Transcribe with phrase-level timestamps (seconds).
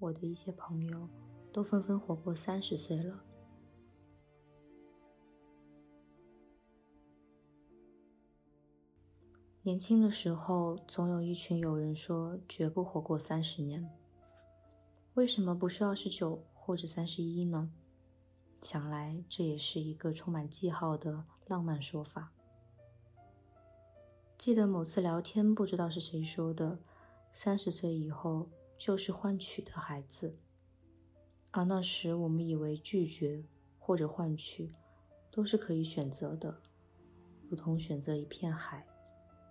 [0.00, 1.08] 我的一些朋友
[1.52, 3.22] 都纷纷活过三十岁了。
[9.62, 13.88] 年轻的时候，总有一群友人说绝不活过三十年。
[15.14, 17.70] 为什么不是二十九或者三十一呢？
[18.62, 22.32] 想来这也是一个充满记号的浪漫说法。
[24.38, 26.78] 记得某次聊天，不知道是谁说的，
[27.30, 28.48] 三十岁以后
[28.80, 30.38] 就是换取的孩子。
[31.50, 33.44] 而那时我们以为拒绝
[33.78, 34.72] 或者换取
[35.30, 36.62] 都是可以选择的，
[37.46, 38.86] 如同选择一片海。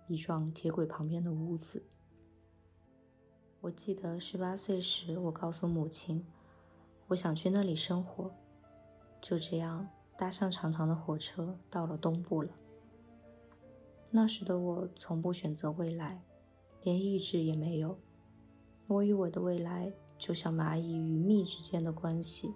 [0.08, 1.86] 一幢铁轨旁边的屋子。
[3.60, 6.26] 我记得十八岁时，我告诉母亲，
[7.06, 8.34] 我想去那里生活。
[9.22, 9.88] 就这样，
[10.18, 12.50] 搭上长长的火车，到了东部了。
[14.10, 16.24] 那时的我从不选择未来，
[16.82, 17.96] 连意志也没有。
[18.90, 22.52] 我与我的未来就像蚂蚁与蜜之间的关系，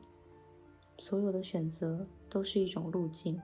[0.98, 3.40] 所有的选择都是一种路径，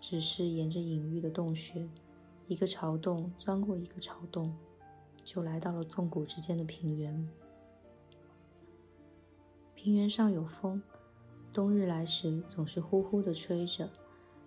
[0.00, 1.86] 只是沿着隐喻的洞穴。
[2.48, 4.56] 一个巢洞钻过一个巢洞，
[5.22, 7.28] 就来到了纵谷之间的平原。
[9.74, 10.82] 平原上有风，
[11.52, 13.90] 冬日来时总是呼呼的吹着，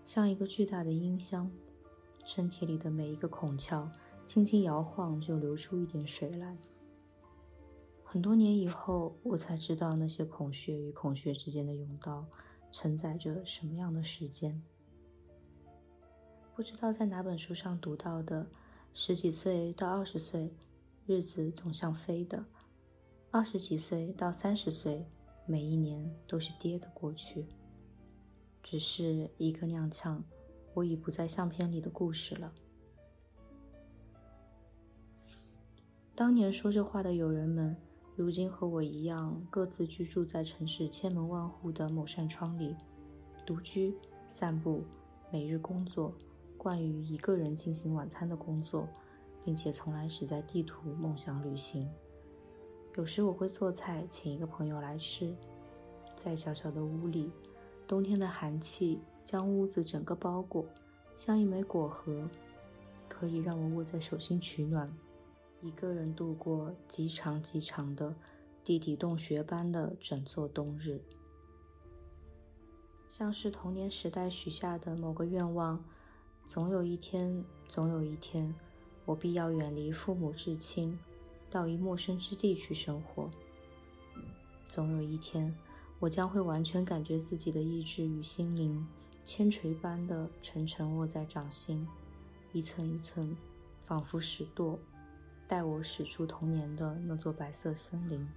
[0.03, 1.51] 像一个巨大的音箱。
[2.25, 3.87] 身体里的每一个孔窍
[4.25, 6.57] 轻轻摇晃，就流出一点水来。
[8.13, 12.27] 很多年以后，我才知道那些孔穴与孔穴之间的甬道
[12.71, 14.61] 承载着什么样的时间。
[16.55, 18.45] 不知道在哪本书上读到的，
[18.93, 20.53] 十几岁到二十岁，
[21.07, 22.45] 日子总像飞的；
[23.31, 25.07] 二十几岁到三十岁，
[25.47, 27.47] 每一年都是跌的过去。
[28.61, 30.21] 只是一个踉跄，
[30.75, 32.53] 我已不在相片里的故事了。
[36.13, 37.75] 当年说这话的友人们，
[38.15, 42.75] 如今和我一样，各自居住在城市千门万户的某扇窗里，
[43.43, 43.97] 独居、
[44.29, 44.83] 散步、
[45.31, 46.13] 每日工作。
[46.55, 48.87] 惯于一个人进行晚餐的工作，
[49.43, 51.89] 并且从来只在地图梦想旅行。
[52.95, 55.35] 有时我会做菜，请一个朋友来吃。
[56.15, 57.31] 在小小的屋里，
[57.87, 60.63] 冬天的寒气将屋子整个包裹，
[61.15, 62.29] 像一枚果核，
[63.09, 64.87] 可以让我握在手心取暖。
[65.63, 68.13] 一个人度过极长极长的
[68.65, 70.99] 地底洞穴般的整座冬日，
[73.09, 75.81] 像是童年时代许下的某个愿望。
[76.45, 78.53] 总有一天，总有一天，
[79.05, 80.99] 我必要远离父母至亲，
[81.49, 83.31] 到一陌生之地去生活。
[84.65, 85.55] 总有一天，
[85.99, 88.85] 我将会完全感觉自己的意志与心灵，
[89.23, 91.87] 千锤般的沉沉握在掌心，
[92.51, 93.37] 一寸一寸，
[93.81, 94.77] 仿佛石舵，
[95.47, 98.27] 带我驶出童年的那座白色森林。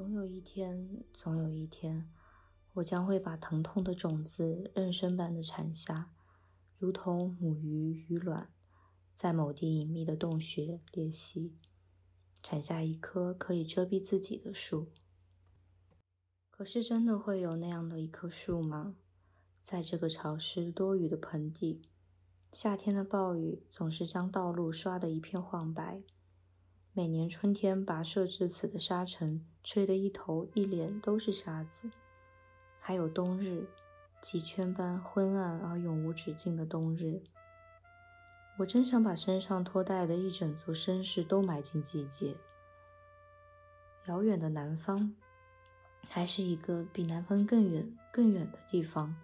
[0.00, 2.10] 总有一天，总有一天，
[2.72, 6.10] 我将会把疼痛的种子妊娠般的产下，
[6.78, 8.50] 如同母鱼鱼卵，
[9.12, 11.54] 在某地隐秘的洞穴裂隙，
[12.42, 14.90] 产下一棵可以遮蔽自己的树。
[16.50, 18.96] 可是，真的会有那样的一棵树吗？
[19.60, 21.82] 在这个潮湿多雨的盆地，
[22.50, 26.02] 夏天的暴雨总是将道路刷得一片黄白。
[27.00, 31.88] 每年春天跋涉至此的沙尘，吹得一头一脸都是沙子。
[32.78, 33.66] 还有冬日，
[34.20, 37.22] 几圈般昏暗而永无止境的冬日。
[38.58, 42.36] 我真想把身上拖带的一整座身世都埋进季节。
[44.04, 45.14] 遥远的南方，
[46.06, 49.16] 还是一个比南方更远、更远的地方，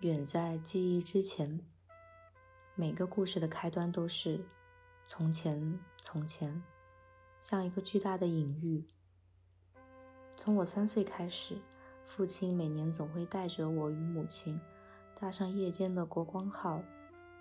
[0.00, 1.60] 远在记忆之前。
[2.74, 4.44] 每个故事的开端都是。
[5.06, 6.62] 从前，从前，
[7.38, 8.84] 像一个巨大的隐喻。
[10.30, 11.58] 从我三岁开始，
[12.04, 14.58] 父亲每年总会带着我与母亲，
[15.14, 16.82] 搭上夜间的国光号，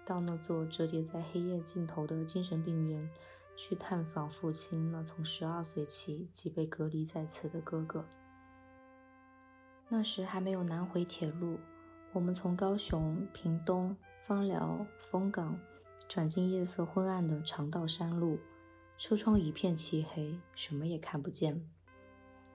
[0.05, 3.09] 到那座折叠在黑夜尽头的精神病院，
[3.55, 8.05] 去探访父亲那从十二岁起即被隔离在此的哥哥。
[9.87, 11.57] 那时还没有南回铁路，
[12.11, 13.95] 我们从高雄、屏东、
[14.25, 15.57] 芳寮、丰港。
[16.07, 18.39] 转进夜色昏暗的长道山路，
[18.97, 21.67] 车窗一片漆黑，什么也看不见。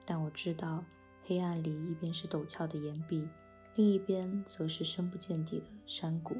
[0.05, 0.85] 但我知道，
[1.25, 3.27] 黑暗里一边是陡峭的岩壁，
[3.75, 6.37] 另一边则是深不见底的山谷。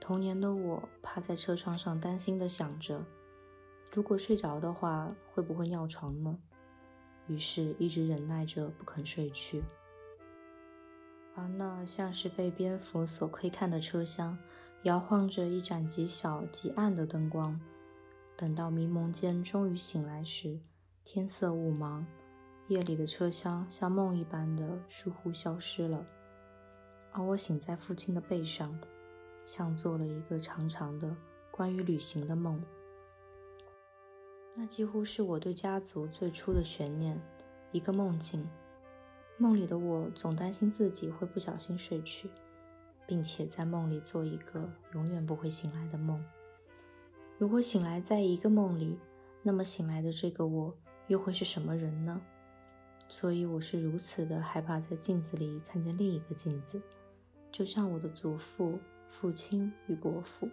[0.00, 3.04] 童年的我趴在车窗上，担心地想着：
[3.94, 6.38] 如果睡着的话，会不会尿床呢？
[7.28, 9.62] 于是，一直忍耐着不肯睡去。
[11.34, 14.36] 而那像是被蝙蝠所窥看的车厢。
[14.84, 17.60] 摇晃着一盏极小极暗的灯光，
[18.36, 20.58] 等到迷蒙间终于醒来时，
[21.04, 22.04] 天色雾茫，
[22.66, 26.04] 夜里的车厢像梦一般的疏忽消失了，
[27.12, 28.76] 而我醒在父亲的背上，
[29.46, 31.14] 像做了一个长长的
[31.52, 32.60] 关于旅行的梦。
[34.56, 37.16] 那几乎是我对家族最初的悬念，
[37.70, 38.44] 一个梦境。
[39.38, 42.28] 梦里的我总担心自己会不小心睡去。
[43.06, 46.24] 并且在梦里做一个永远不会醒来的梦。
[47.38, 48.98] 如果醒来在一个梦里，
[49.42, 50.76] 那么醒来的这个我
[51.08, 52.22] 又会是什么人呢？
[53.08, 56.80] 所以我是如此的害怕在镜子里看见另一个镜子，
[57.50, 58.78] 就像我的祖父、
[59.10, 60.48] 父亲与伯父，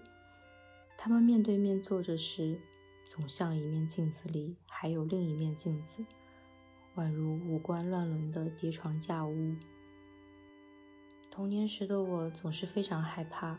[0.98, 2.60] 他们面对面坐着时，
[3.08, 6.04] 总像一面镜子里还有另一面镜子，
[6.96, 9.56] 宛如五官乱伦的叠床架屋。
[11.32, 13.58] 童年时的我总是非常害怕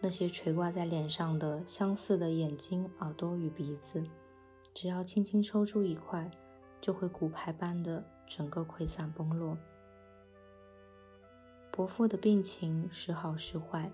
[0.00, 4.04] 那些垂挂在脸上的相似的眼睛、耳朵与鼻子，
[4.74, 6.30] 只要轻轻抽出一块，
[6.80, 9.56] 就会骨牌般的整个溃散崩落。
[11.72, 13.90] 伯父的病情时好时坏，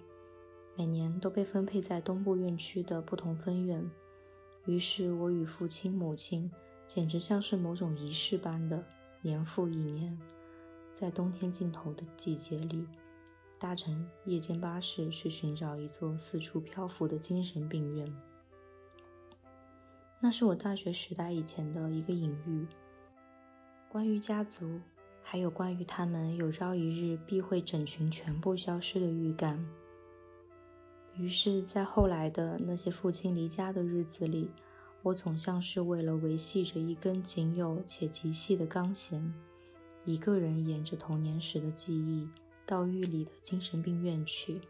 [0.76, 3.88] 每年都被分配在东部院区的不同分院，
[4.66, 6.50] 于是我与父亲、母亲
[6.88, 8.84] 简直像是某种仪式般的
[9.22, 10.18] 年复一年，
[10.92, 12.88] 在冬天尽头的季节里。
[13.60, 18.10] 搭乘夜间巴士去寻找一座四处漂浮的精神病院，
[20.18, 22.66] 那是我大学时代以前的一个隐喻。
[23.90, 24.80] 关于家族，
[25.22, 29.62] 还有关于他们有朝一日必会整群全部消失的预感。
[31.14, 34.50] 于是，在后来的那些父亲离家的日子里，
[35.02, 39.34] 我总像是为了维系着一根仅有且极细的钢弦，
[40.06, 42.26] 一个人沿着童年时的记忆。
[42.70, 44.60] 到狱里的精神病院去，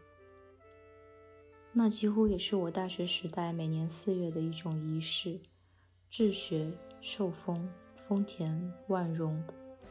[1.71, 5.39] 那几乎也是我大学时代每年四月的一种仪式。
[6.09, 7.71] 治学、受封、
[8.07, 9.41] 丰田、万荣、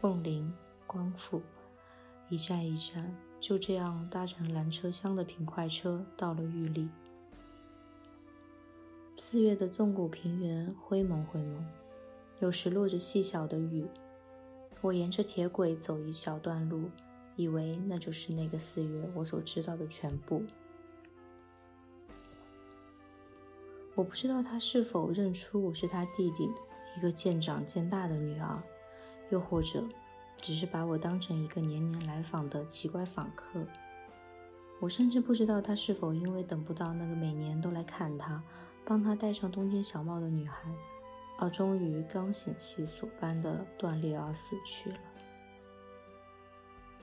[0.01, 0.53] 凤林、
[0.89, 1.41] 光复，
[2.29, 6.89] 一站一站，就这样搭乘蓝车厢的平快车到了狱里。
[9.17, 11.65] 四月的纵谷平原灰蒙灰蒙，
[12.41, 13.87] 有时落着细小的雨。
[14.81, 16.91] 我沿着铁轨走一小段路。
[17.37, 20.45] 以为那就是那个四月我所知道的全部。
[23.95, 26.49] 我不知道他是否认出我是他弟弟
[26.97, 28.63] 一个渐长渐大的女儿，
[29.31, 29.85] 又或者
[30.37, 33.67] 只是把我当成一个年年来访的奇怪访客。
[34.81, 38.43] 我甚至不知道他是否因为等不到那个每年都来看他、
[38.87, 40.73] 帮他戴上冬天小帽的女孩，
[41.39, 44.99] 而终于刚显细索般的断裂而死去了。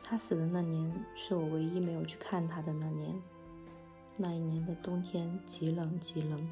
[0.10, 3.14] 他死的那年是我唯一没有去看他的那年。
[4.16, 6.50] 那一年的冬天极冷极冷，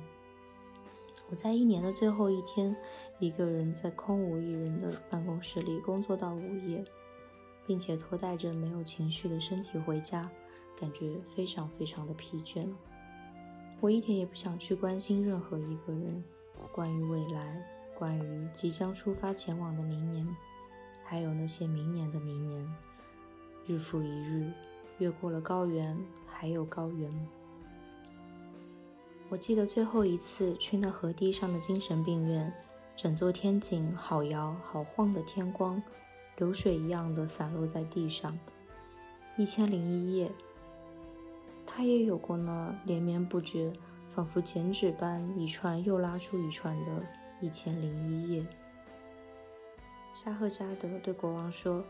[1.30, 2.76] 我在一年的最后一天，
[3.18, 6.84] 一个人在空无一人的办公室里工作到午夜，
[7.66, 10.30] 并且拖带着没有情绪的身体回家，
[10.78, 12.68] 感觉非常非常的疲倦。
[13.80, 16.22] 我一点也不想去关心任何一个人，
[16.74, 17.66] 关于未来，
[17.98, 20.28] 关于即将出发前往的明年，
[21.06, 22.76] 还有那些明年的明年。
[23.68, 24.52] 日复一日，
[25.00, 27.12] 越过了高原，还有高原。
[29.30, 32.54] 我记得最后一次去那河堤上的精神病院，
[32.96, 35.82] 整座天井好摇好晃的天光，
[36.38, 38.38] 流水一样的散落在地上。
[39.36, 40.32] 一千零一夜，
[41.66, 43.74] 他也有过那连绵不绝、
[44.14, 47.04] 仿佛剪纸般一串又拉出一串的
[47.42, 48.46] 一千零一夜。
[50.14, 51.84] 沙赫扎德对国王说：“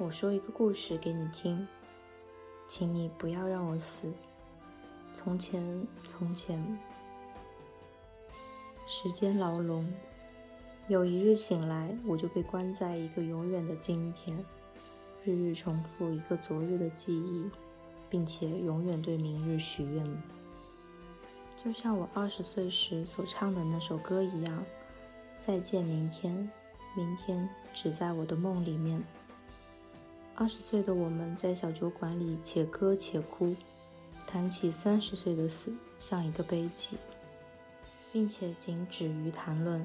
[0.00, 1.66] 我说一个故事给你听，
[2.68, 4.12] 请你不要让我死。
[5.12, 6.78] 从前，从前，
[8.86, 9.92] 时间牢笼，
[10.86, 14.38] 有一日醒来，我就被关在一个永远的今天。”
[15.24, 17.50] 日日重复一个昨日的记忆，
[18.08, 20.22] 并且永远对明日许愿，
[21.56, 24.64] 就像我二十岁时所唱的那首歌一样。
[25.40, 26.48] 再见，明天，
[26.96, 29.02] 明天只在我的梦里面。
[30.40, 33.56] 二十岁的我们在小酒馆里且歌且哭，
[34.24, 36.96] 谈起三十岁的死像一个悲剧，
[38.12, 39.84] 并且仅止于谈论。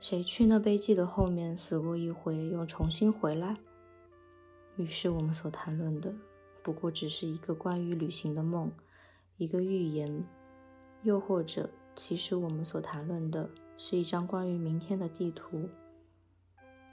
[0.00, 3.56] 谁去那悲剧的后面死过一回，又重新回来？
[4.76, 6.12] 于是我们所谈论的，
[6.62, 8.70] 不过只是一个关于旅行的梦，
[9.38, 10.22] 一个预言，
[11.04, 15.68] 又或者，其实我们所谈论的是一张关于明天的地图。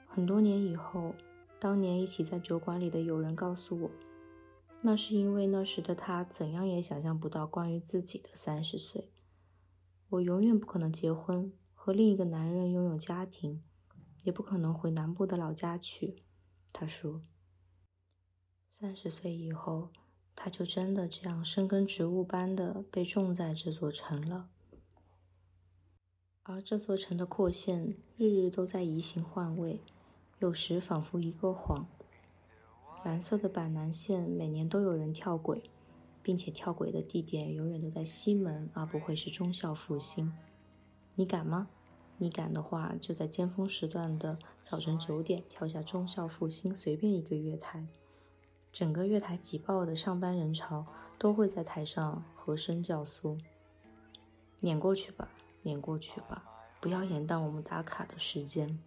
[0.08, 1.13] 很多年以后，
[1.60, 3.91] 当年一起在酒馆里的友人告诉我，
[4.82, 9.10] 那是因为那时的他怎样也想象不到关于自己的三十岁。
[10.10, 11.51] 我永远不可能结婚。
[11.82, 13.63] 和另一个男人拥有家庭，
[14.24, 16.18] 也不可能回南部的老家去。
[16.74, 17.22] 他说
[18.70, 19.89] ：“三十岁以后，
[20.36, 24.50] 他就真的这样生根植物般的被种在这座城了。
[26.51, 29.79] 而这座城的廓线日日都在移形换位，
[30.39, 31.86] 有时仿佛一个谎。
[33.06, 35.62] 蓝色的板南线每年都有人跳轨，
[36.24, 40.34] 并且跳轨的地点永远都在西门，而不会是忠孝复兴。”
[41.13, 41.68] 你敢吗？
[42.18, 47.86] 你敢的话，就在尖峰时段的早晨九点跳下忠孝复兴随便一个月台，
[48.72, 50.88] 整个月台挤爆的上班人潮
[51.20, 53.38] 都会在台上和声叫苏。
[54.62, 55.29] 撵过去吧，
[55.63, 56.44] 碾过去吧，
[56.80, 58.80] 不要延宕我们打卡的时间。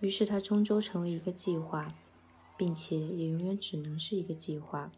[0.00, 1.88] 于是它终究成为一个计划，
[2.56, 4.90] 并且也永远只能是一个计划，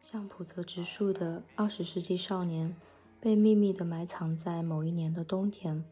[0.00, 2.76] 像普泽直树的二十世纪少年。
[3.18, 5.84] 被秘密地埋藏在某一年的冬天，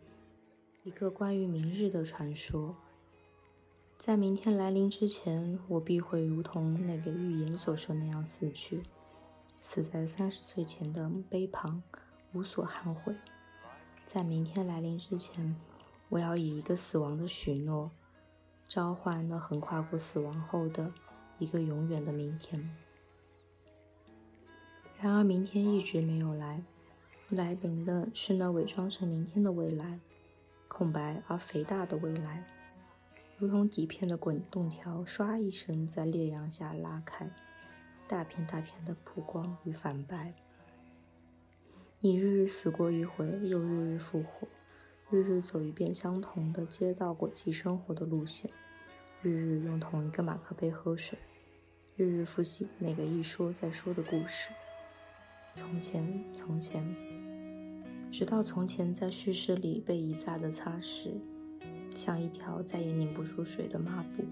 [0.85, 2.77] 一个关于明日的传说。
[3.97, 8.83] 在明天来临之前，我必会如同那个预言所说那样死去，
[9.61, 11.83] 死在三十岁前的墓碑旁，
[12.35, 13.15] 无所憾悔。
[14.05, 15.57] 在明天来临之前，
[16.11, 17.91] 我要以一个死亡的许诺，
[18.69, 20.93] 召唤那横跨过死亡后的
[21.39, 22.77] 一个永远的明天。
[25.01, 26.63] 然而，明天一直没有来。
[27.31, 29.99] 来临的是那伪装成明天的未来，
[30.69, 32.45] 空白而肥大的未来，
[33.39, 37.29] 如同底片的滚动条，唰一声在烈阳下拉开，
[38.07, 40.35] 大片大片的曝光与反白。
[42.05, 44.47] 你日日死过一回，又日日复活，
[45.09, 48.51] 日日走一遍相同的街道轨迹生活的路线，
[49.23, 51.19] 日日用同一个马克杯喝水，
[51.97, 54.51] 日日复习那个一说再说的故事。
[55.55, 56.85] 从前，从前，
[58.13, 61.13] 直到从前在叙事里被一再的擦拭，
[61.95, 64.23] 像一条再也拧不出水的抹布。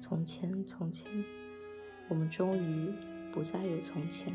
[0.00, 1.12] 从前，从前，
[2.08, 2.90] 我们终于
[3.34, 4.32] 不再有从前。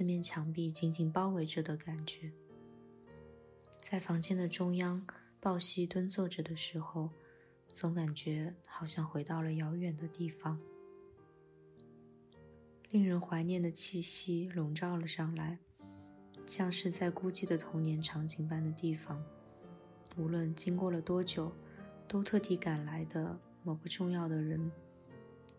[0.00, 2.32] 四面墙壁紧紧包围着的感觉。
[3.76, 5.06] 在房间的中央，
[5.38, 7.10] 抱膝蹲坐着的时候，
[7.68, 10.58] 总感觉好像回到了遥远的地方。
[12.88, 15.58] 令人怀念的气息笼罩了上来，
[16.46, 19.22] 像是在孤寂的童年场景般的地方。
[20.16, 21.52] 无论经过了多久，
[22.08, 24.72] 都特地赶来的某个重要的人，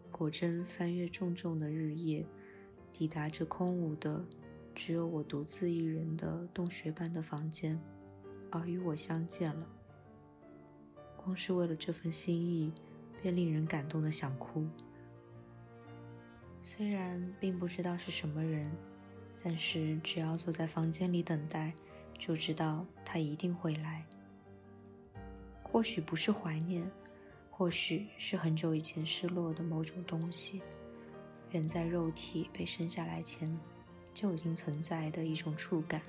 [0.10, 2.25] 果真翻越重重的日夜，
[2.93, 4.24] 抵达这空无的、
[4.75, 7.79] 只有我独自一人的洞穴般的房间，
[8.50, 9.67] 而与我相见了。
[11.17, 12.71] 光是为了这份心意，
[13.21, 14.67] 便令人感动的想哭。
[16.62, 18.69] 虽然并不知道是什么人，
[19.43, 21.74] 但是只要坐在房间里等待，
[22.19, 24.05] 就知道他一定会来。
[25.63, 26.89] 或许不是怀念，
[27.50, 30.62] 或许是很久以前失落的某种东西，
[31.51, 33.60] 远在肉体被生下来前
[34.13, 36.01] 就已经存在的一种触感，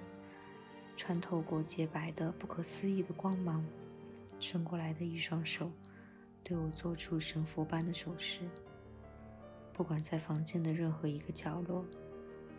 [0.96, 3.64] 穿透过洁白的不可思议的光芒，
[4.38, 5.70] 伸过来的一双手，
[6.44, 8.40] 对我做出神佛般的手势。
[9.72, 11.84] 不管在房间的任何一个角落，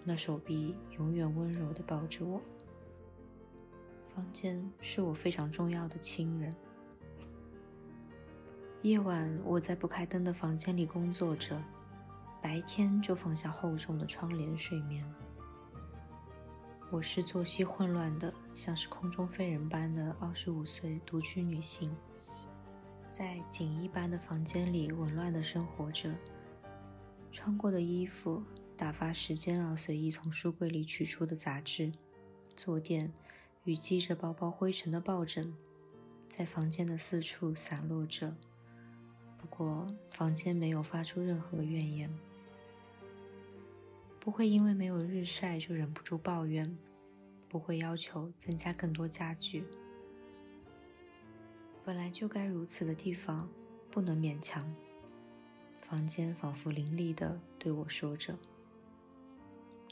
[0.06, 2.42] 那手臂永远温柔地抱着我。
[4.14, 6.54] 房间是我非常重要的亲人。
[8.82, 11.56] 夜晚，我在不开灯的房间里工作着；
[12.44, 15.02] 白天就放下厚重的窗帘睡眠。
[16.92, 21.96] 我是作息混乱的，像是空中飞人般的二十五岁独居女性，
[23.14, 26.14] 在锦衣般的房间里紊乱的生活着。
[27.32, 28.44] 穿过的衣服，
[28.76, 31.94] 打发时间而随意从书柜里取出的杂志，
[32.58, 33.14] 坐垫
[33.64, 35.56] 与积着薄薄灰尘的抱枕，
[36.28, 38.36] 在房间的四处散落着。
[39.38, 42.14] 不过，房间没有发出任何怨言，
[44.24, 46.78] 不会因为没有日晒就忍不住抱怨，
[47.50, 49.66] 不会要求增加更多家具。
[51.84, 53.50] 本来就该如此的地方，
[53.92, 54.74] 不能勉强。
[55.76, 58.40] 房间仿佛凌厉地对我说着：“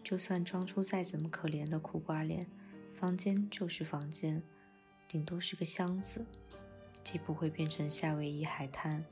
[0.02, 2.48] 就算装出再怎么可怜的苦瓜脸，
[2.94, 4.42] 房间就是房间，
[5.10, 6.26] 顶多是个箱子，
[7.04, 9.04] 既不会变成夏威夷海滩，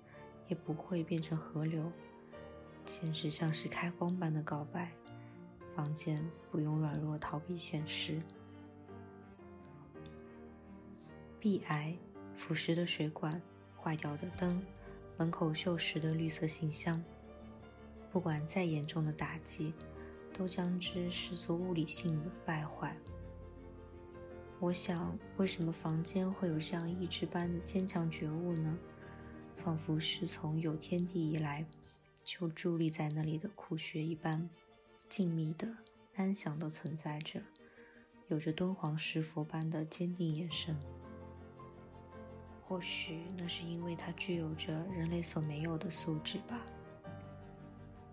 [0.48, 1.92] 也不会变成河流，
[2.86, 4.94] 简直像是开光般的告白。
[5.80, 8.22] 房间不用软弱逃避现实。
[11.40, 11.98] 壁癌、
[12.36, 13.42] 腐蚀的水管、
[13.82, 14.62] 坏掉的灯。”
[15.18, 17.02] 门口锈蚀的绿色信箱，
[18.12, 19.74] 不管再严重的打击，
[20.34, 22.98] 都将之视作物理性的败坏。
[24.60, 28.78] 我想，为什么房间会有这样意志般的坚强觉悟呢？
[29.56, 31.66] 仿佛是从有天地以来
[32.26, 34.50] 就伫立在那里的苦穴一般，
[35.10, 35.68] 静谧的、
[36.16, 37.42] 安详的存在着，
[38.28, 40.80] 有着敦煌石佛般的坚定眼神。
[42.62, 46.64] 或许那是因为它具有着人类所没有的素质吧。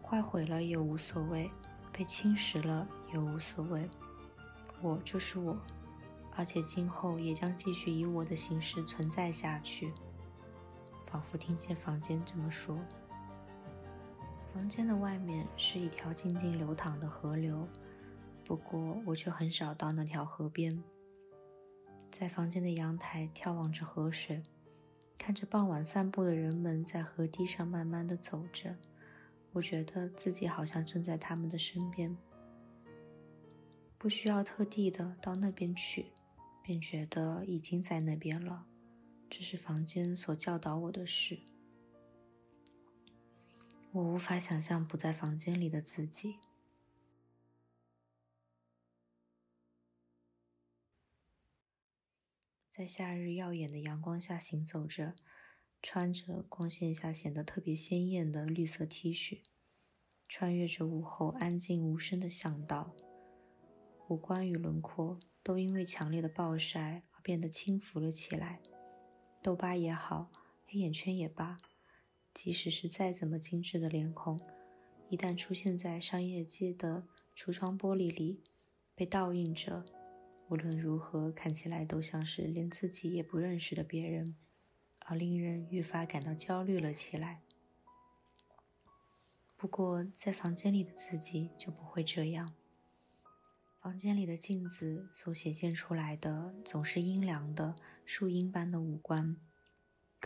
[0.03, 1.51] 坏毁了也无所谓，
[1.93, 3.87] 被侵蚀了也无所谓。
[4.81, 5.55] 我就是我，
[6.35, 9.93] 而且今后也将继续以我的形式存在下去。
[11.05, 12.79] 仿佛听见房间这么说。
[14.57, 17.69] 房间的外面是一条静静流淌的河流，
[18.42, 20.83] 不过我却很少到那条河边。
[22.11, 24.42] 在房间的阳台眺望着河水，
[25.19, 28.75] 看着傍晚散步的人们在河堤上慢慢的走着，
[29.53, 32.16] 我觉得自己好像正在他们的身边，
[33.99, 36.07] 不需要特地的到那边去，
[36.62, 38.64] 便觉得已经在那边了。
[39.29, 41.40] 这是房间所教导我的事。
[43.97, 46.37] 我无法想象不在房间里的自己。
[52.69, 55.15] 在夏日耀眼的阳光下行走着，
[55.81, 59.41] 穿着光线下显得特别鲜艳的绿色 T 恤，
[60.29, 62.95] 穿越着午后安静无声的巷道，
[64.09, 68.61] 五官与轮廓都因为强烈的暴晒而变得轻浮了起来。
[69.43, 70.31] 痘疤也好，
[70.67, 71.57] 黑眼圈也罢，
[72.37, 74.38] 即使是再怎么精致的脸孔，
[75.09, 77.03] 一旦出现在商业街的
[77.35, 78.42] 橱窗玻璃里，
[78.94, 79.87] 被倒映着。
[80.51, 84.37] 无论如何，看起来都像是连自己也不认识的别人，
[84.99, 87.40] 而令人愈发感到焦虑了起来。
[89.57, 92.53] 不过，在房间里的自己就不会这样。
[93.81, 99.38] 房间里的镜子所显现出来的，总是阴凉的树荫般的五官，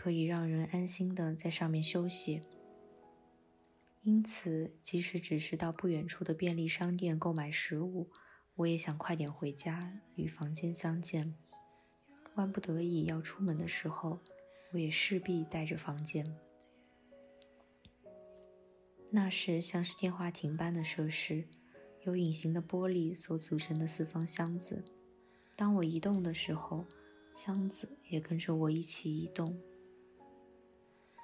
[0.01, 2.41] 可以让人安心的在上面休息。
[4.01, 8.09] 因此，即使只是到不远处的便利商店购买食物。
[8.55, 11.35] 我也想快点回家与房间相见。
[12.33, 14.17] 万不得已要出门的时候，
[14.71, 16.35] 我也势必带着房间。
[19.11, 21.47] 那是像是电话亭般的设施，
[22.05, 24.83] 由隐形的玻璃所组成的四方箱子。
[25.55, 26.87] 当我移动的时候，
[27.35, 29.55] 箱子也跟着我一起移动。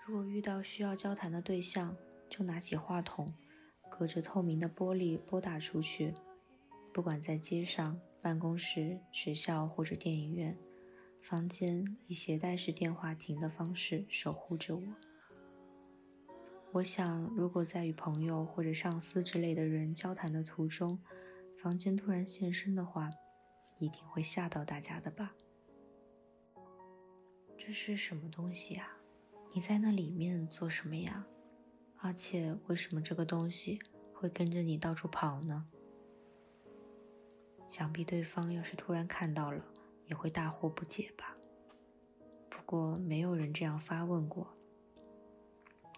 [0.08, 1.94] 如果遇到需要交谈的对象，
[2.30, 3.28] 就拿起话筒，
[3.90, 6.14] 隔着透明的玻璃拨打出去。
[6.94, 10.58] 不管在街上、办公室、学校或者电影院，
[11.22, 14.84] 房间以携带式电话亭的方式守护着我。
[16.72, 20.98] 我想，如果在与朋友或者上司之类的人交谈的途中，
[21.62, 23.10] 房间突然现身的话，
[23.78, 25.36] 一定会吓到大家的吧？
[27.58, 28.97] 这是什么东西啊？
[29.54, 31.26] 你在那里面做什么呀？
[32.00, 33.80] 而且，为什么这个东西
[34.14, 35.66] 会跟着你到处跑呢？
[37.68, 39.66] 想必对方要是突然看到了，
[40.06, 41.36] 也会大惑不解吧。
[42.50, 44.56] 不过，没有人这样发问过。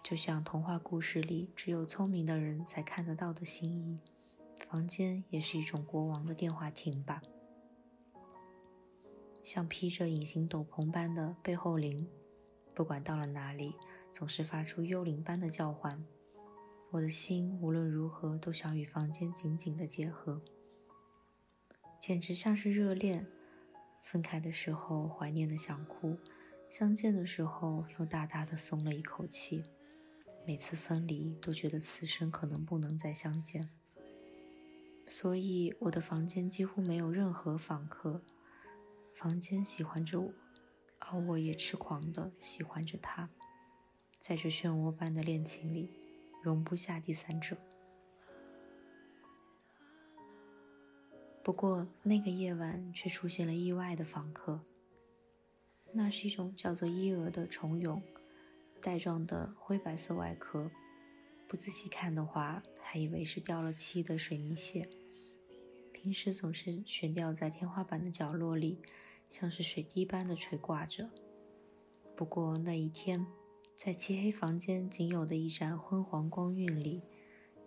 [0.02, 4.00] 就像童话故事里只有聪明的人才看得到的心意，
[4.66, 7.20] 房间也是一种国王的电话亭吧？
[9.44, 12.08] 像披着隐形斗篷般的背后灵，
[12.80, 13.74] 不管到了哪里，
[14.10, 16.02] 总是发出幽灵般的叫唤。
[16.88, 20.40] 我的心无论如何都想与房间紧紧的结合，
[22.00, 23.26] 简直像是热恋。
[23.98, 26.16] 分开的时候怀念的想哭，
[26.70, 29.62] 相见的时候又大大的松了一口气。
[30.46, 33.68] 每次分离都觉得此生可能不能再相见，
[35.06, 38.22] 所以我的房间几乎没有任何访客。
[39.14, 40.32] 房间喜欢着我，
[41.00, 43.28] 而我也痴狂地喜欢着他。
[44.20, 45.90] 在这漩涡般的恋情里，
[46.42, 47.56] 容不下第三者。
[51.42, 54.60] 不过那个夜晚却出现了意外的访客，
[55.92, 58.00] 那是一种叫做伊蛾的虫蛹。
[58.82, 60.70] 带状的灰白色外壳，
[61.46, 64.88] 不仔细看的话，还以为是掉了漆的水泥屑。
[65.92, 68.80] 平时总是悬吊在天花板的角落里，
[69.30, 71.08] 像是水滴般的垂挂着。
[72.14, 73.26] 不过那一天，
[73.74, 77.02] 在漆黑房间仅有的一盏昏黄光晕里，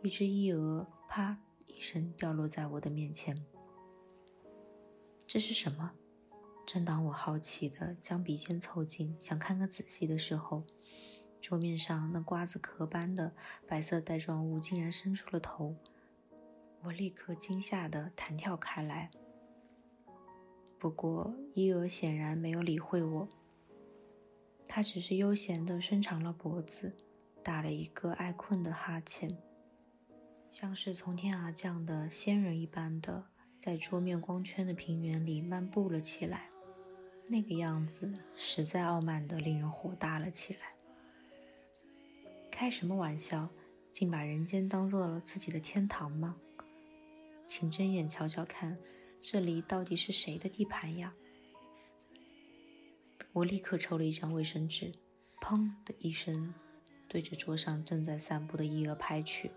[0.03, 3.43] 一只伊蛾啪一声掉落在我的面前。
[5.25, 5.93] 这是什么？
[6.67, 10.63] 正当我好奇的将鼻尖凑近，想看个仔细的时候，
[11.41, 13.33] 桌面上那瓜子壳般的
[13.67, 15.75] 白色带状物竟然伸出了头，
[16.83, 19.09] 我立刻惊吓的弹跳开来。
[20.83, 23.29] 不过伊蛾显然没有理会我，
[24.67, 26.91] 他只是悠闲地伸长了脖子，
[27.41, 29.37] 打了一个爱困的哈欠，
[30.51, 33.23] 像是从天而降的仙人一般的，
[33.57, 36.49] 在桌面光圈的平原里漫步了起来。
[37.29, 40.59] 那个样子实在傲慢的令人火大了起来。
[42.51, 43.47] 开什么玩笑？
[43.89, 46.35] 竟把人间当做了自己的天堂吗？
[47.47, 48.77] 请睁眼瞧瞧看，
[49.25, 51.15] 这里到底是谁的地盘呀？
[53.31, 54.91] 我立刻抽了一张卫生纸，
[55.39, 56.53] 砰的一声，
[57.07, 59.51] 对着桌上正在散步的伊蛾拍去。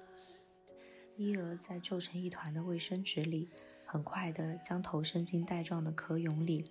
[1.16, 3.48] 伊蛾在皱成一团的卫生纸里，
[3.84, 6.70] 很快地将头伸进带状的壳蛹里。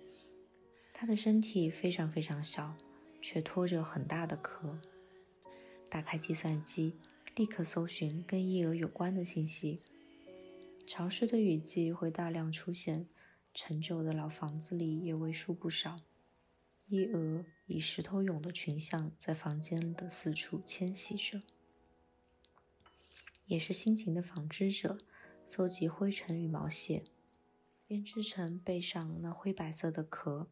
[0.94, 2.74] 它的身体非常非常小，
[3.20, 4.80] 却拖着很大的壳。
[5.90, 6.96] 打开计算机，
[7.34, 9.82] 立刻搜寻跟伊蛾有关的信息。
[10.86, 13.08] 潮湿的雨季会大量出现，
[13.52, 15.96] 陈旧的老房子里也为数不少。
[16.86, 21.42] 伊蛾以石头蛹的群像在房间的四处迁徙着，
[23.46, 24.96] 也是辛勤的纺织者，
[25.48, 27.02] 搜集灰尘与毛屑，
[27.88, 30.48] 编织成背上那灰白色的壳。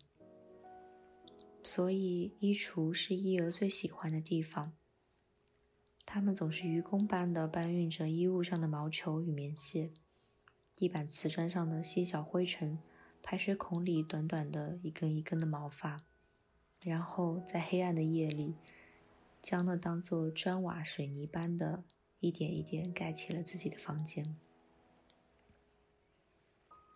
[1.63, 4.73] 所以，衣橱是伊蛾最喜欢的地方。
[6.05, 9.93] 它们总是愚公般的搬运着衣物上的毛球与棉屑，
[10.77, 12.79] 地板瓷砖上的细小灰尘，
[13.23, 16.03] 排水孔里短短的一根一根的毛发，
[16.81, 18.57] 然后在黑暗的夜里，
[19.43, 21.85] 将那当做砖瓦水泥般的
[22.21, 24.37] 一点一点盖起了自己的房间。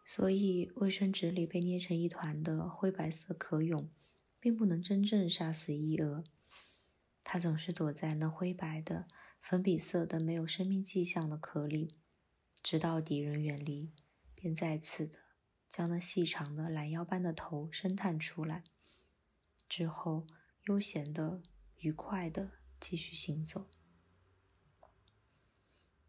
[0.05, 3.89] 所以，卫生纸里被捏成一团的灰白色壳蛹。
[4.41, 6.23] 并不能真正杀死伊蛾，
[7.25, 9.09] 它总是躲在那灰白的、
[9.41, 11.97] 粉笔色的、没有生命迹象的壳里，
[12.63, 13.93] 直到敌人远离，
[14.35, 15.19] 便再次的
[15.69, 18.65] 将那细长的懒腰般的头伸探出来，
[19.69, 20.27] 之后
[20.65, 21.43] 悠闲的、
[21.77, 23.67] 愉快的继续行走。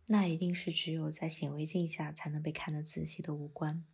[0.08, 3.86] 那一定是只有在显微镜下才能被看得仔细的五官，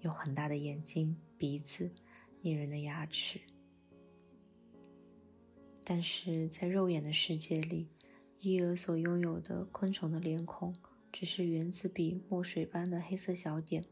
[0.00, 1.94] 有很大的眼睛、鼻子、
[2.42, 3.40] 猎人的牙齿。
[5.82, 7.88] 但是在肉眼的世界里，
[8.40, 10.76] 伊俄所拥有的昆虫的脸孔，
[11.18, 13.86] 只是原子笔墨水般的黑色小点。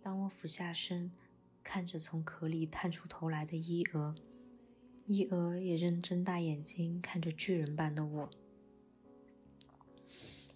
[0.00, 1.10] 当我俯下身，
[1.64, 4.14] 看着从壳里探出头来的伊娥，
[5.04, 8.30] 伊娥也正睁大眼睛看着巨人般的我。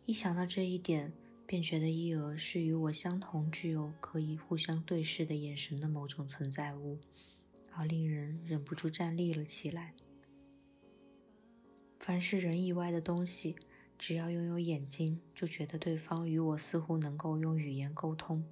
[0.07, 1.13] 一想到这一点，
[1.45, 7.01] 便觉得伊娥是与我相同具有可以互相对视的眼神的某种存在物，
[7.73, 9.97] 而令人忍不住站立了起来。
[11.99, 13.57] 凡是人以外的东西，
[13.99, 18.45] 只要拥有眼睛，就觉得对方与我似乎能够用语言沟通。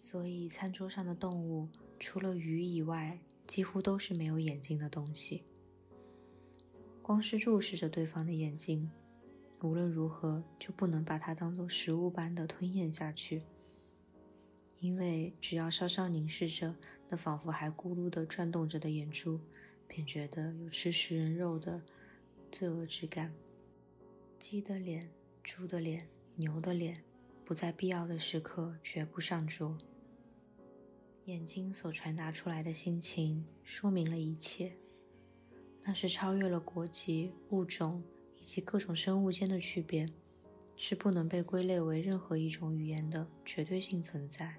[0.00, 5.44] 所以，餐桌上的动物除了鱼以外，几乎都是没有眼睛的东西。
[7.02, 8.90] 光是注视着对方的眼睛，
[9.62, 13.42] 无论如何就不能把它当做食物般的吞咽下去，
[14.78, 16.76] 因为只要稍稍凝视着
[17.08, 19.40] 那仿佛还咕噜的转动着的眼珠，
[19.86, 21.82] 便觉得有吃食人肉的
[22.52, 23.32] 罪恶之感。
[24.38, 25.10] 鸡的脸、
[25.42, 27.02] 猪的脸、牛的脸，
[27.44, 29.76] 不在必要的时刻绝不上桌。
[31.24, 34.72] 眼睛所传达出来的心情，说明了一切。
[35.82, 38.02] 那是超越了国籍、物种
[38.38, 40.06] 以及各种生物间的区别，
[40.76, 44.56] 是不能被归类为任何一种语言的绝对性存在。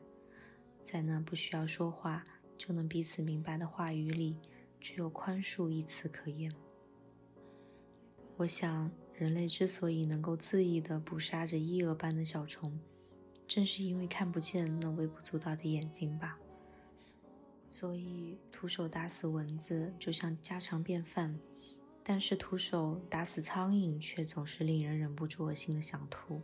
[0.83, 2.23] 在那不需要说话
[2.57, 4.35] 就能彼此明白的话语里，
[4.79, 6.51] 只有宽恕一词可言。
[8.37, 12.79] 我想，人类之所以能够恣意地捕杀着伊蛾般的小虫，
[13.45, 16.39] 正是因为看不见那微不足道的眼睛吧。
[17.69, 21.37] 所以，徒手打死蚊子就像家常便饭，
[22.01, 26.41] 但是徒手打死苍蝇却总是令人忍不住恶心的想吐。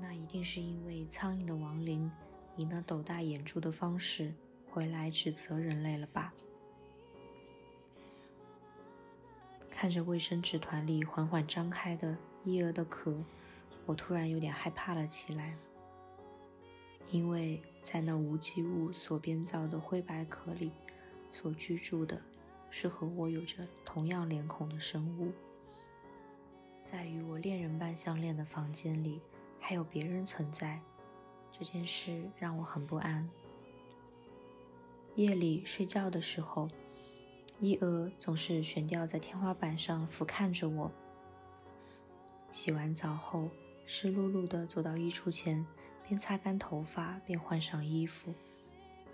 [0.00, 2.10] 那一定是因为苍蝇的亡灵
[2.56, 6.32] 以那斗大眼珠的方式回来指责人类了吧？
[9.84, 13.22] 看着卫生纸团里缓缓张开的伊儿的壳，
[13.84, 15.54] 我突然有点害怕了起来，
[17.10, 17.60] 因为。
[17.82, 20.72] 在那无机物所编造的灰白壳里，
[21.30, 22.18] 所居住的
[22.70, 25.30] 是和我有着同样脸孔的生物。
[26.82, 29.20] 在与我恋人般相恋的房间里，
[29.60, 30.80] 还有别人存在，
[31.52, 33.28] 这件事让我很不安。
[35.14, 36.70] 夜里睡觉的时候，
[37.60, 40.90] 伊娥总是悬吊在天花板上俯瞰着我。
[42.52, 43.48] 洗完澡后，
[43.86, 45.66] 湿漉漉的走到衣橱前。
[46.06, 48.34] 边擦干头发，边换上衣服。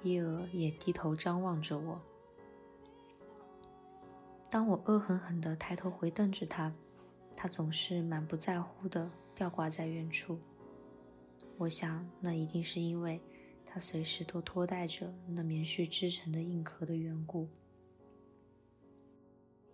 [0.02, 2.00] 伊娥也低头张望着我。
[4.50, 6.74] 当我恶狠狠地抬头回瞪着他，
[7.36, 10.40] 他总是满不在乎地吊挂在远处。
[11.56, 13.20] 我想，那一定是因为
[13.64, 17.48] 他随时都拖带着那棉絮织成的硬壳的缘故。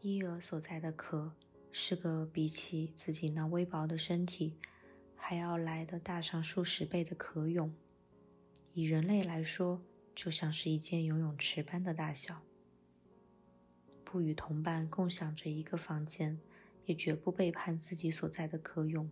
[0.08, 1.32] 伊蛾所在的壳
[1.72, 4.56] 是个比起自己那微薄的身体。
[5.16, 7.72] 还要来的大上数十倍的壳蛹，
[8.72, 9.82] 以人类来说，
[10.14, 12.40] 就像是一间游泳池般的大小。
[14.04, 16.38] 不与同伴共享着一个房间，
[16.84, 19.10] 也绝不背叛自己所在的壳蛹，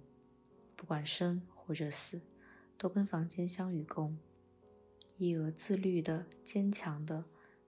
[0.76, 2.20] 不管生或者死，
[2.78, 4.16] 都跟房间相与共。
[5.16, 7.24] 一而自律的、坚强的，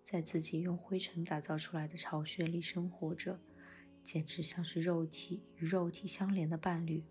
[0.09, 3.41] 在自己用灰尘打造出来的巢穴里生活着，
[4.05, 7.03] 简直像是肉体与肉体相连的伴侣。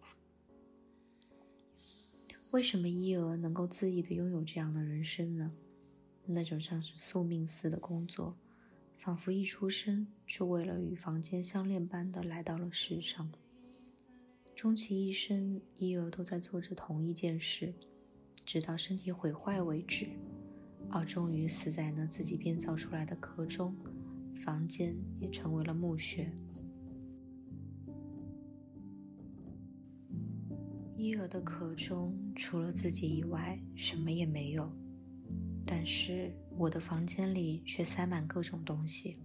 [2.51, 5.51] 为什么伊俄能够恣意的拥有这样的人生呢？
[6.25, 8.37] 那种像是宿命似的工作，
[8.97, 13.29] 仿佛一出生就为了与房间相恋般的来到了世上。
[14.55, 17.73] 终其一生，伊俄都在做着同一件事，
[18.45, 20.07] 直到身体毁坏为止，
[20.89, 23.75] 而终于死在那自己编造出来的壳中，
[24.43, 26.31] 房间也成为了墓穴。
[30.97, 34.71] 伊尔的壳中除了自己以外，什么也没有。
[35.63, 39.17] 但是我的房间里却塞满各种东西：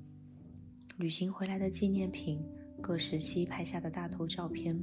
[0.99, 2.42] 旅行回来的纪念品、
[2.81, 4.79] 各时期拍下的大头照片、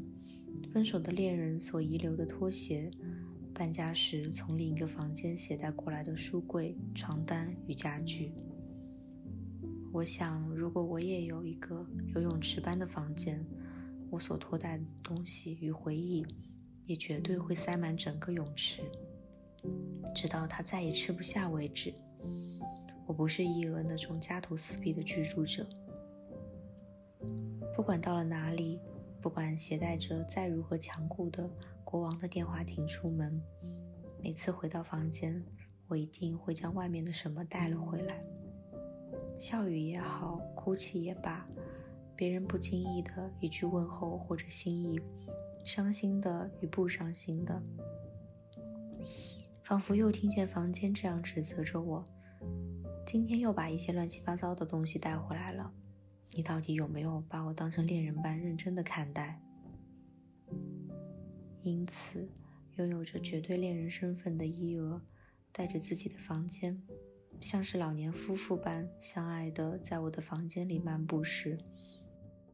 [0.72, 2.90] 分手的恋人所遗留的拖鞋、
[3.58, 8.32] 搬家时从另一个房间携带过来的书柜、床单与家具。
[9.91, 13.43] 我想，如果我也有一个游泳池般的房间，
[14.12, 16.26] 我所拖带的东西与回忆。
[16.86, 18.82] 也绝对会塞满整个泳池，
[20.15, 21.93] 直到它再也吃不下为止。
[23.06, 25.67] 我不是伊俄那种家徒四壁的居住者，
[27.76, 28.80] 不管到了哪里，
[29.28, 31.52] 不管携带着再如何强固的
[31.84, 33.44] 国王的电话亭出门，
[34.24, 35.44] 每次回到房间，
[35.90, 38.22] 我一定会将外面的什么带了回来。
[39.38, 41.46] 笑语也好，哭泣也罢，
[42.16, 44.98] 别人不经意的一句问候或者心意，
[45.66, 47.62] 伤心的与不伤心的，
[49.62, 52.02] 仿佛又听见房间这样指责着我：
[53.06, 55.70] 今天又把一些乱七八糟的东西带回来了，
[56.32, 59.42] 你到底有没有把我当成恋人般认真的看待？
[61.63, 62.30] 因此，
[62.76, 65.02] 拥有着绝对恋人身份的伊娥，
[65.52, 66.82] 带着自己的房间。
[67.40, 71.58] 像是老年夫妇般相爱的，在我的房间里漫步时，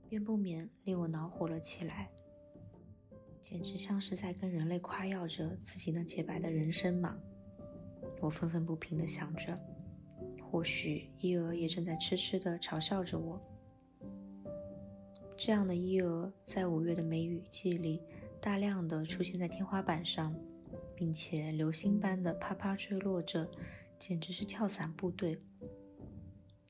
[0.10, 2.10] 便不免令我恼火了起来。
[3.42, 7.18] 简直像是在跟人类夸耀着自己那洁白的人生嘛！
[8.22, 9.60] 我愤愤不平地想着，
[10.42, 13.42] 或许伊娥也正在痴痴地嘲笑着我。
[15.36, 18.02] 这样的伊蛾，在五月的梅雨季里，
[18.40, 20.36] 大量的出现在天花板上，
[20.96, 23.50] 并且流星般的啪啪坠落着。
[24.00, 25.42] 简直是跳伞部队！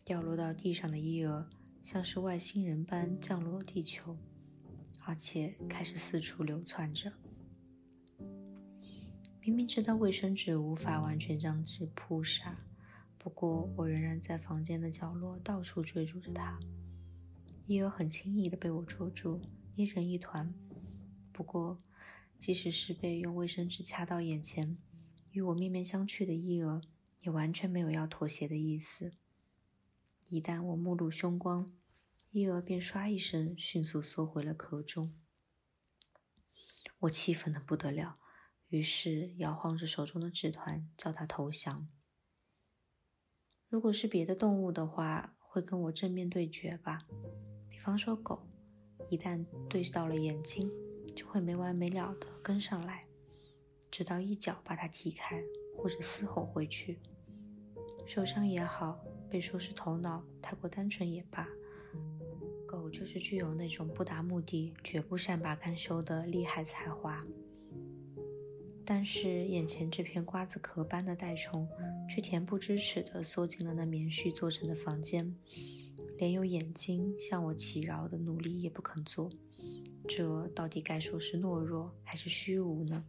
[0.05, 1.47] 掉落到地上的伊蛾
[1.81, 4.15] 像是外星人般降落地球，
[5.03, 7.11] 而且开始四处流窜着。
[9.41, 12.55] 明明知道卫生纸无法完全将之扑杀，
[13.17, 16.59] 不过我仍然在房间的角落到处追逐着它。
[17.65, 19.41] 伊娥很轻易地被我捉住，
[19.75, 20.53] 捏成一团。
[21.31, 21.81] 不过，
[22.37, 24.77] 即使是被用卫生纸掐到眼前，
[25.31, 26.81] 与我面面相觑的伊娥。
[27.21, 29.13] 也完全没有要妥协的意思。
[30.27, 31.73] 一旦我目露凶光，
[32.31, 35.13] 伊娥便唰一声迅速缩回了壳中。
[36.99, 38.19] 我气愤的不得了，
[38.67, 41.87] 于是摇晃着手中的纸团，叫他投降。
[43.69, 47.07] 如果是别的动物的话，会跟我正面对决吧。
[47.83, 48.39] 比方说狗，
[49.09, 50.71] 一旦对到了眼睛，
[51.13, 53.05] 就会没完没了的跟上来，
[53.91, 55.43] 直到一脚把它踢开，
[55.75, 56.97] 或者嘶吼回去。
[58.05, 61.45] 受伤也好，被说是头脑太过单纯也罢，
[62.65, 67.21] 狗就是具有那种不达目的绝不善罢甘休的厉害才华。
[68.85, 71.67] 但是眼前这片瓜子壳般的袋虫，
[72.07, 75.35] 却恬不知耻地缩进了那棉絮做成的房间，
[76.17, 79.29] 连有眼睛向我祈饶的努力也不肯做。
[80.07, 83.05] 这到底该说是懦弱还是虚无呢？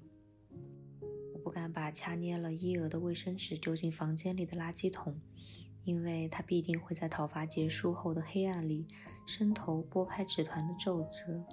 [1.33, 5.21] 我不敢把掐捏了伊娥的卫生纸丢进房间里的垃圾桶，
[5.83, 8.87] 因为他必定会在讨伐结束后的黑暗里
[9.27, 11.45] 伸头拨开纸团的皱褶，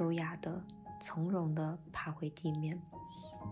[0.00, 0.64] 优雅的、
[1.02, 2.80] 从容的爬回地面，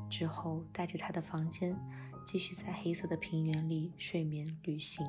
[0.09, 1.79] 之后带着他的房间
[2.25, 5.07] 继续在黑色的平原里睡眠旅行。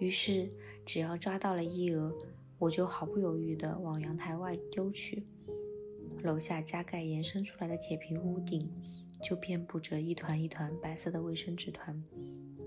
[0.00, 0.50] 于是，
[0.86, 2.10] 只要抓到了伊娥，
[2.58, 5.26] 我就毫不犹豫地往阳台外丢去。
[6.22, 8.70] 楼下加盖延伸出来的铁皮屋顶，
[9.22, 12.02] 就遍布着一团一团白色的卫生纸团，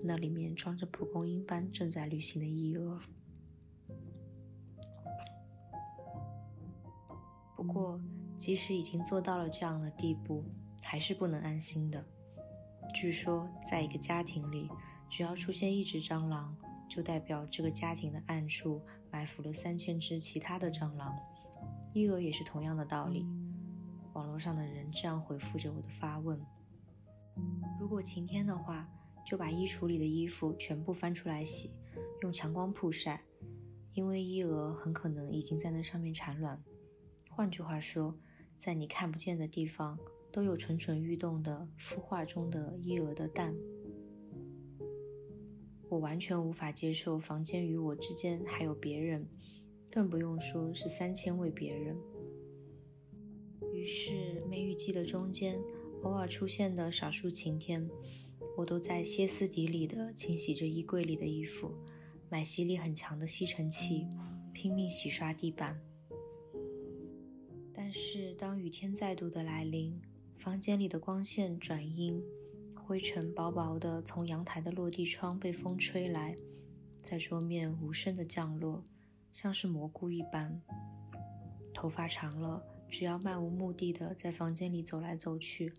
[0.04, 3.00] 那里面装着蒲公英般正在旅行的伊娥。
[7.56, 8.00] 不过，
[8.38, 10.43] 即使已经做到了这样的地步，
[10.84, 12.06] 还是不能安心的。
[12.93, 14.69] 据说，在一个家庭里，
[15.10, 16.56] 只要出现一只蟑螂，
[16.93, 18.79] 就代表这个家庭的暗处
[19.10, 21.12] 埋伏了三千只其他的蟑螂。
[21.91, 23.25] 伊娥也是同样的道理。
[24.13, 26.39] 网络上的人这样回复着我的发问：
[27.79, 28.88] 如果晴天的话，
[29.25, 31.71] 就把衣橱里的衣服全部翻出来洗，
[32.21, 33.23] 用强光曝晒，
[33.93, 36.63] 因为伊蛾很可能已经在那上面产卵。
[37.27, 38.15] 换句话说，
[38.56, 39.97] 在你看不见的地方
[40.32, 43.56] 都有蠢蠢欲动的孵化中的伊蛾的蛋。
[45.93, 49.27] 我完全无法接受房间与我之间还有别人，
[49.91, 51.95] 更不用说是三千位别人。
[53.71, 55.60] 于是，梅雨季的中间，
[56.01, 57.88] 偶尔出现的少数晴天，
[58.58, 61.71] 我都在歇斯底里地清洗着衣柜里的衣服，
[62.27, 64.08] 买吸力很强的吸尘器，
[64.52, 65.79] 拼命洗刷地板。
[67.71, 70.02] 但是，当雨天再度的来临，
[70.37, 72.19] 房间里的光线转阴，
[72.86, 76.36] 灰尘薄薄的从阳台的落地窗被风吹来，
[77.02, 78.84] 在桌面无声的降落，
[79.31, 80.62] 像是蘑菇一般。
[81.73, 82.63] 头发长了。
[82.90, 85.73] 只要漫无目的的在房间里走来走去，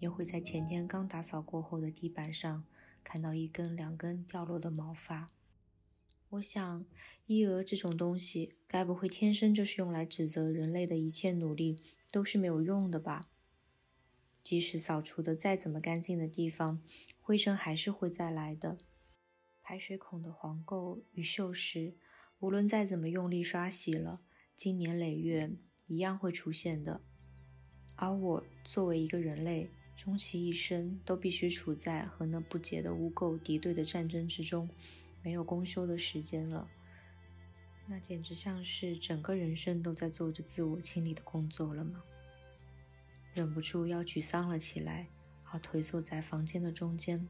[0.00, 2.64] 也会在前天刚打扫过后的地板上
[3.02, 5.28] 看到一根两根掉落的毛发。
[6.28, 6.84] 我想，
[7.24, 11.78] 伊蛾这种东西，该不会天生就是用来指责人类的一切努力
[12.10, 13.30] 都是没有用的吧？
[14.42, 16.82] 即使扫除的再怎么干净的地方，
[17.20, 18.78] 灰尘还是会再来的。
[19.62, 21.94] 排水孔的黄垢与锈蚀，
[22.40, 24.20] 无论再怎么用力刷洗了，
[24.54, 25.52] 经年累月。
[25.88, 27.02] 一样会出现的，
[27.96, 34.70] 而我作为一个人类，终其一生都必须处在和那不洁的污垢敌对的战争之中，
[35.22, 36.70] 没有公休的时间了。
[37.88, 42.02] 那简直像是整个人生都在做着自我清理的工作了吗？
[43.34, 45.08] 忍不住要沮丧了起来，
[45.44, 47.26] 而颓坐在房间的中间。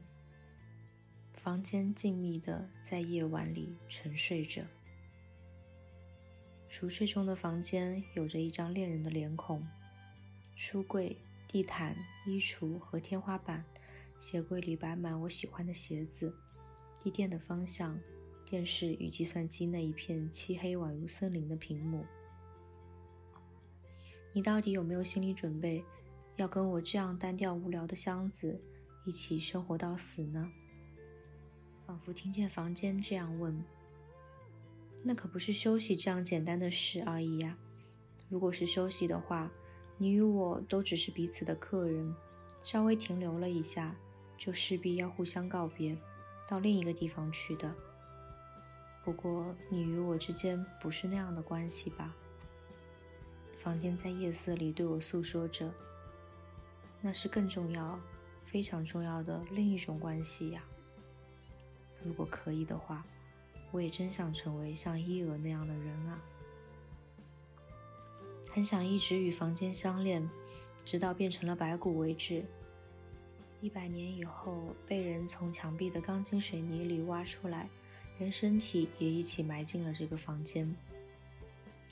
[1.31, 4.63] 房间静谧的在夜晚里沉睡着。
[6.67, 9.65] 熟睡中的房间有着一张恋人的脸孔。
[10.55, 11.95] 书柜、地毯、
[12.25, 13.63] 衣橱和天花板，
[14.19, 16.35] 鞋柜里摆满我喜欢的鞋子。
[17.01, 17.99] 地垫的方向。
[18.45, 22.05] 电视与计算机那一片漆黑宛如森林的屏幕，
[24.35, 25.85] 你到底有没有心理准备，
[26.37, 28.59] 要跟我这样单调无聊的箱子
[29.05, 30.51] 一起生活到死呢？
[31.85, 33.63] 仿佛听见房间这样问。
[35.03, 37.55] 那可不是休息这样简单的事而已呀。
[38.27, 39.51] 如果是休息的话，
[39.99, 42.15] 你与我都只是彼此的客人，
[42.63, 43.95] 稍微停留了一下，
[44.35, 45.95] 就势必要互相告别，
[46.49, 47.75] 到另一个地方去的。
[49.03, 52.15] 不过，你与我之间不是那样的关系吧？
[53.63, 55.73] 房间在夜色里对我诉说着，
[56.99, 57.97] 那是更重要、
[58.41, 60.61] 非常重要的另一种关系呀。
[62.03, 63.05] 如果可以的话，
[63.71, 66.21] 我也真想成为像伊娥那样的人啊，
[68.51, 70.29] 很想一直与房间相恋，
[70.83, 72.43] 直到变成了白骨为止。
[73.61, 77.69] 一百年以后，被人从墙壁的钢筋水泥里挖出来。
[78.19, 80.75] 连身体也一起埋进了这个房间。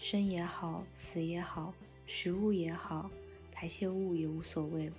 [0.04, 1.72] 生也好，死也好，
[2.08, 3.12] 食物也好，
[3.52, 4.92] 排泄物也无所谓，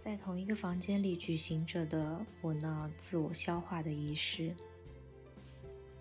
[0.00, 4.52] 在同一个房间里举行着的我那自我消化的仪式。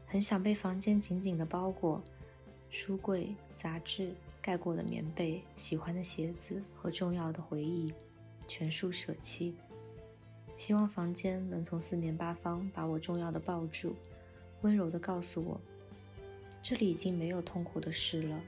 [0.07, 2.01] 很想被房间紧紧的包裹，
[2.71, 7.93] 书柜、杂志、盖过的棉被、喜欢的鞋子和重要的回忆，
[8.47, 9.53] 全数舍弃。
[10.57, 13.95] 希望房间能从四面八方把我重要的抱住。
[14.61, 15.61] 温柔的告诉我，
[16.68, 18.41] 这里已经没有痛苦的事了。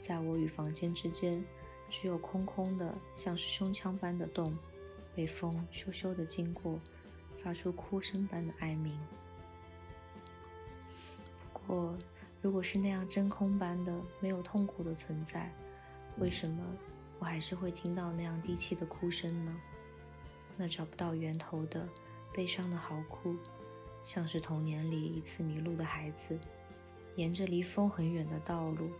[0.00, 1.44] 在我与房间之间，
[1.90, 4.56] 只有空空的，像是胸腔般的洞，
[5.14, 6.80] 被风咻咻地经过，
[7.36, 8.98] 发出哭声般的哀鸣。
[11.52, 11.98] 不过，
[12.40, 15.52] 如果是那样真空般的、没有痛苦的存在，
[16.16, 16.64] 为什么
[17.18, 19.54] 我还是会听到那样低气的哭声呢？
[20.56, 21.86] 那找不到源头的
[22.32, 23.36] 悲伤的嚎哭。
[24.02, 26.38] 像是童年里一次迷路的孩子，
[27.16, 28.90] 沿着离风很远的道路，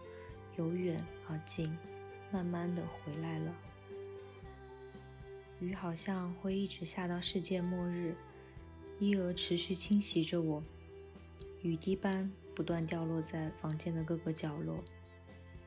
[0.57, 1.77] 由远而近，
[2.31, 3.55] 慢慢的回来了。
[5.61, 8.15] 雨好像会一直下到世界末日，
[8.99, 10.63] 伊俄持续侵袭着我，
[11.63, 14.83] 雨滴般不断掉落在房间的各个角落，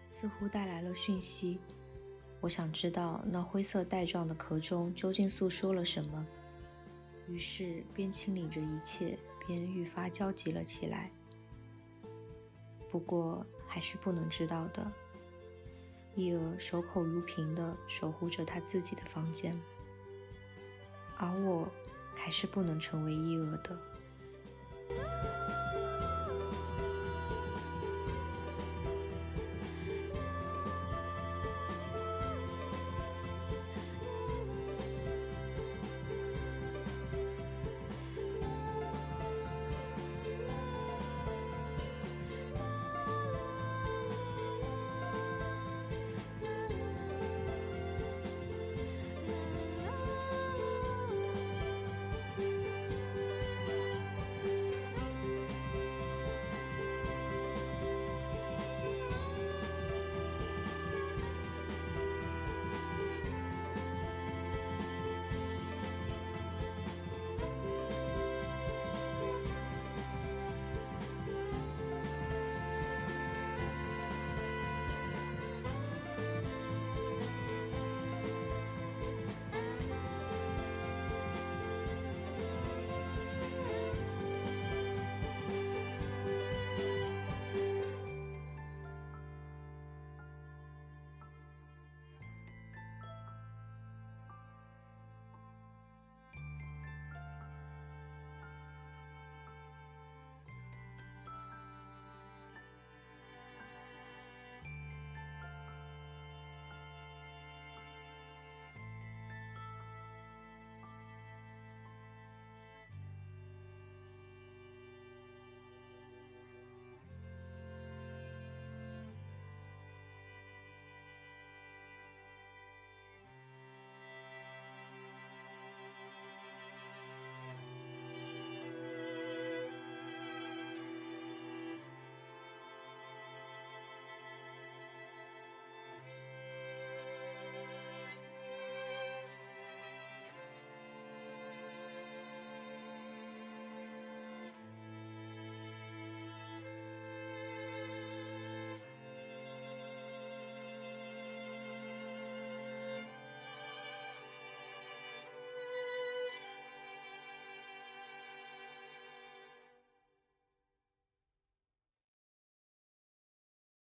[0.10, 1.60] 似乎带来了讯息。
[2.40, 6.26] 我想知道那灰色带状的壳中究竟诉说了什么。
[7.28, 11.12] 于是，边清理着一切，边愈发焦急了起来。
[12.90, 14.92] 不过，还是不能知道的。
[16.16, 19.56] 伊娥守口如瓶的守护着他自己的房间，
[21.18, 21.70] 而我，
[22.16, 23.78] 还是不能成为伊娥的。